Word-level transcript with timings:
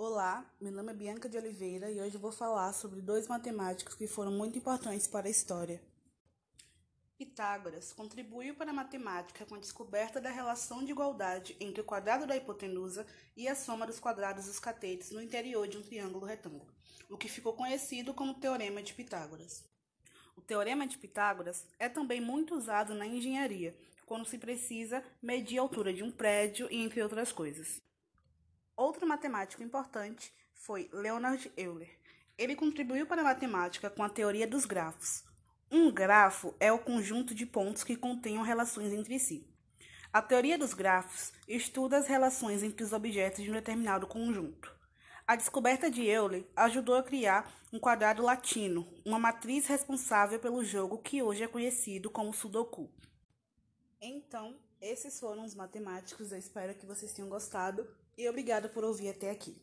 Olá, 0.00 0.48
meu 0.60 0.70
nome 0.70 0.92
é 0.92 0.94
Bianca 0.94 1.28
de 1.28 1.36
Oliveira 1.36 1.90
e 1.90 2.00
hoje 2.00 2.16
vou 2.16 2.30
falar 2.30 2.72
sobre 2.72 3.00
dois 3.00 3.26
matemáticos 3.26 3.96
que 3.96 4.06
foram 4.06 4.30
muito 4.30 4.56
importantes 4.56 5.08
para 5.08 5.26
a 5.26 5.30
história. 5.30 5.82
Pitágoras 7.18 7.92
contribuiu 7.92 8.54
para 8.54 8.70
a 8.70 8.72
matemática 8.72 9.44
com 9.44 9.56
a 9.56 9.58
descoberta 9.58 10.20
da 10.20 10.30
relação 10.30 10.84
de 10.84 10.92
igualdade 10.92 11.56
entre 11.58 11.80
o 11.80 11.84
quadrado 11.84 12.28
da 12.28 12.36
hipotenusa 12.36 13.04
e 13.36 13.48
a 13.48 13.56
soma 13.56 13.88
dos 13.88 13.98
quadrados 13.98 14.46
dos 14.46 14.60
catetos 14.60 15.10
no 15.10 15.20
interior 15.20 15.66
de 15.66 15.76
um 15.76 15.82
triângulo 15.82 16.24
retângulo, 16.24 16.72
o 17.10 17.18
que 17.18 17.28
ficou 17.28 17.54
conhecido 17.54 18.14
como 18.14 18.38
Teorema 18.38 18.80
de 18.80 18.94
Pitágoras. 18.94 19.64
O 20.36 20.40
Teorema 20.40 20.86
de 20.86 20.96
Pitágoras 20.96 21.66
é 21.76 21.88
também 21.88 22.20
muito 22.20 22.54
usado 22.54 22.94
na 22.94 23.04
engenharia, 23.04 23.76
quando 24.06 24.28
se 24.28 24.38
precisa 24.38 25.02
medir 25.20 25.58
a 25.58 25.62
altura 25.62 25.92
de 25.92 26.04
um 26.04 26.12
prédio 26.12 26.68
entre 26.70 27.02
outras 27.02 27.32
coisas. 27.32 27.82
Outro 28.78 29.08
matemático 29.08 29.60
importante 29.60 30.32
foi 30.54 30.88
Leonhard 30.92 31.50
Euler. 31.56 31.90
Ele 32.38 32.54
contribuiu 32.54 33.08
para 33.08 33.22
a 33.22 33.24
matemática 33.24 33.90
com 33.90 34.04
a 34.04 34.08
teoria 34.08 34.46
dos 34.46 34.64
grafos. 34.64 35.24
Um 35.68 35.90
grafo 35.90 36.54
é 36.60 36.70
o 36.70 36.78
conjunto 36.78 37.34
de 37.34 37.44
pontos 37.44 37.82
que 37.82 37.96
contenham 37.96 38.44
relações 38.44 38.92
entre 38.92 39.18
si. 39.18 39.44
A 40.12 40.22
teoria 40.22 40.56
dos 40.56 40.74
grafos 40.74 41.32
estuda 41.48 41.98
as 41.98 42.06
relações 42.06 42.62
entre 42.62 42.84
os 42.84 42.92
objetos 42.92 43.42
de 43.42 43.50
um 43.50 43.54
determinado 43.54 44.06
conjunto. 44.06 44.72
A 45.26 45.34
descoberta 45.34 45.90
de 45.90 46.06
Euler 46.06 46.46
ajudou 46.54 46.94
a 46.94 47.02
criar 47.02 47.52
um 47.72 47.80
quadrado 47.80 48.22
latino, 48.22 48.86
uma 49.04 49.18
matriz 49.18 49.66
responsável 49.66 50.38
pelo 50.38 50.64
jogo 50.64 50.98
que 50.98 51.20
hoje 51.20 51.42
é 51.42 51.48
conhecido 51.48 52.08
como 52.08 52.32
Sudoku. 52.32 52.88
Então, 54.00 54.56
esses 54.80 55.18
foram 55.18 55.44
os 55.44 55.54
matemáticos. 55.54 56.32
Eu 56.32 56.38
espero 56.38 56.74
que 56.74 56.86
vocês 56.86 57.12
tenham 57.12 57.28
gostado 57.28 57.86
e 58.16 58.28
obrigada 58.28 58.68
por 58.68 58.84
ouvir 58.84 59.08
até 59.08 59.30
aqui. 59.30 59.56